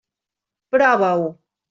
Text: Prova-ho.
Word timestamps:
Prova-ho. 0.71 1.29